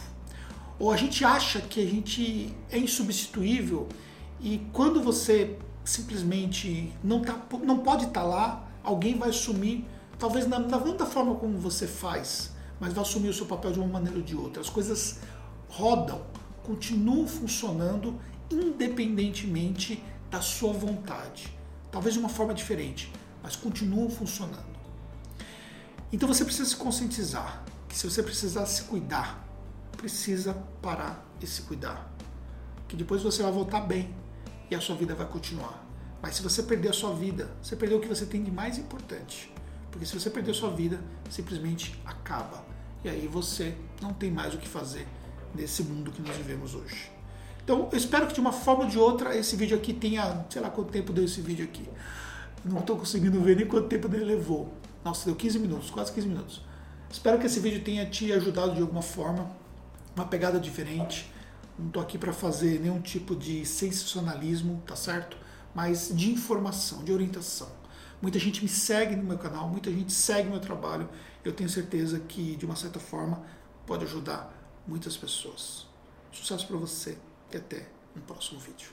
ou 0.77 0.91
a 0.91 0.95
gente 0.95 1.25
acha 1.25 1.59
que 1.59 1.81
a 1.81 1.85
gente 1.85 2.55
é 2.69 2.77
insubstituível 2.77 3.87
e 4.39 4.61
quando 4.71 5.01
você 5.01 5.57
simplesmente 5.83 6.93
não, 7.03 7.21
tá, 7.21 7.35
não 7.63 7.79
pode 7.79 8.05
estar 8.05 8.21
tá 8.21 8.27
lá, 8.27 8.69
alguém 8.83 9.17
vai 9.17 9.29
assumir, 9.29 9.85
talvez 10.19 10.47
na, 10.47 10.59
não 10.59 11.05
forma 11.07 11.33
como 11.33 11.57
você 11.57 11.87
faz, 11.87 12.51
mas 12.79 12.93
vai 12.93 13.03
assumir 13.03 13.29
o 13.29 13.33
seu 13.33 13.47
papel 13.47 13.71
de 13.71 13.79
uma 13.79 13.87
maneira 13.87 14.17
ou 14.17 14.23
de 14.23 14.35
outra. 14.35 14.61
As 14.61 14.69
coisas 14.69 15.19
rodam, 15.67 16.21
continuam 16.63 17.27
funcionando 17.27 18.21
independentemente 18.51 20.01
da 20.29 20.41
sua 20.41 20.73
vontade. 20.73 21.51
Talvez 21.91 22.13
de 22.13 22.19
uma 22.19 22.29
forma 22.29 22.53
diferente, 22.53 23.11
mas 23.41 23.55
continuam 23.55 24.11
funcionando. 24.11 24.78
Então 26.11 26.27
você 26.27 26.43
precisa 26.43 26.67
se 26.67 26.75
conscientizar 26.75 27.63
que 27.87 27.95
se 27.95 28.09
você 28.09 28.23
precisar 28.23 28.65
se 28.65 28.83
cuidar, 28.83 29.45
precisa 29.95 30.53
parar 30.81 31.25
e 31.41 31.45
se 31.45 31.61
cuidar. 31.63 32.11
Que 32.87 32.95
depois 32.95 33.21
você 33.21 33.43
vai 33.43 33.51
voltar 33.51 33.81
bem 33.81 34.13
e 34.71 34.75
a 34.75 34.81
sua 34.81 34.95
vida 34.95 35.13
vai 35.13 35.27
continuar. 35.27 35.85
Mas 36.21 36.35
se 36.35 36.41
você 36.41 36.63
perder 36.63 36.89
a 36.89 36.93
sua 36.93 37.13
vida, 37.13 37.49
você 37.61 37.75
perdeu 37.75 37.97
o 37.97 38.01
que 38.01 38.07
você 38.07 38.25
tem 38.25 38.43
de 38.43 38.51
mais 38.51 38.77
importante. 38.77 39.53
Porque 39.91 40.05
se 40.05 40.19
você 40.19 40.29
perder 40.29 40.51
a 40.51 40.53
sua 40.53 40.69
vida, 40.69 40.99
simplesmente 41.29 41.99
acaba. 42.05 42.65
E 43.03 43.09
aí 43.09 43.27
você 43.27 43.75
não 44.01 44.13
tem 44.13 44.31
mais 44.31 44.53
o 44.53 44.57
que 44.57 44.67
fazer 44.67 45.07
nesse 45.55 45.83
mundo 45.83 46.11
que 46.11 46.21
nós 46.21 46.35
vivemos 46.35 46.75
hoje. 46.75 47.11
Então, 47.63 47.87
eu 47.91 47.97
espero 47.97 48.27
que 48.27 48.33
de 48.33 48.39
uma 48.39 48.51
forma 48.51 48.83
ou 48.83 48.89
de 48.89 48.97
outra 48.97 49.35
esse 49.35 49.55
vídeo 49.55 49.77
aqui 49.77 49.93
tenha, 49.93 50.45
sei 50.49 50.61
lá 50.61 50.69
quanto 50.69 50.91
tempo 50.91 51.13
deu 51.13 51.23
esse 51.23 51.39
vídeo 51.39 51.65
aqui. 51.65 51.87
Não 52.65 52.79
estou 52.79 52.97
conseguindo 52.97 53.39
ver 53.41 53.55
nem 53.55 53.65
quanto 53.67 53.87
tempo 53.87 54.07
ele 54.07 54.25
levou. 54.25 54.73
Nossa, 55.03 55.25
deu 55.25 55.35
15 55.35 55.59
minutos, 55.59 55.89
quase 55.89 56.11
15 56.11 56.27
minutos. 56.27 56.61
Espero 57.09 57.39
que 57.39 57.45
esse 57.45 57.59
vídeo 57.59 57.83
tenha 57.83 58.05
te 58.05 58.31
ajudado 58.31 58.75
de 58.75 58.81
alguma 58.81 59.01
forma 59.01 59.49
uma 60.15 60.25
pegada 60.25 60.59
diferente. 60.59 61.31
Não 61.77 61.87
estou 61.87 62.01
aqui 62.01 62.17
para 62.17 62.33
fazer 62.33 62.79
nenhum 62.79 63.01
tipo 63.01 63.35
de 63.35 63.65
sensacionalismo, 63.65 64.83
tá 64.85 64.95
certo? 64.95 65.37
Mas 65.73 66.11
de 66.13 66.31
informação, 66.31 67.03
de 67.03 67.11
orientação. 67.11 67.69
Muita 68.21 68.37
gente 68.37 68.61
me 68.61 68.67
segue 68.67 69.15
no 69.15 69.23
meu 69.23 69.37
canal, 69.37 69.69
muita 69.69 69.89
gente 69.89 70.11
segue 70.11 70.49
meu 70.49 70.59
trabalho. 70.59 71.09
Eu 71.43 71.53
tenho 71.53 71.69
certeza 71.69 72.19
que, 72.19 72.55
de 72.57 72.65
uma 72.65 72.75
certa 72.75 72.99
forma, 72.99 73.41
pode 73.87 74.03
ajudar 74.03 74.53
muitas 74.85 75.15
pessoas. 75.15 75.87
Sucesso 76.31 76.67
para 76.67 76.77
você 76.77 77.17
e 77.53 77.57
até 77.57 77.87
um 78.15 78.19
próximo 78.19 78.59
vídeo. 78.59 78.87